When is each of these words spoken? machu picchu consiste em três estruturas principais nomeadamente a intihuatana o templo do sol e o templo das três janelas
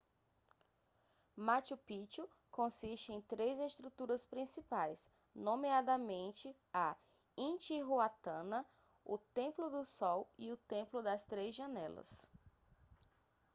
machu 1.35 1.75
picchu 1.87 2.23
consiste 2.49 3.11
em 3.11 3.21
três 3.21 3.59
estruturas 3.59 4.25
principais 4.25 5.07
nomeadamente 5.35 6.55
a 6.73 6.97
intihuatana 7.37 8.65
o 9.05 9.19
templo 9.19 9.69
do 9.69 9.85
sol 9.85 10.27
e 10.39 10.51
o 10.51 10.57
templo 10.57 11.03
das 11.03 11.23
três 11.23 11.53
janelas 11.53 12.27